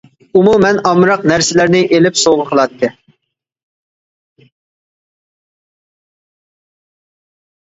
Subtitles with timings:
[0.37, 2.89] ئۇمۇ مەن ئامراق نەرسىلەرنى ئېلىپ سوۋغا قىلاتتى.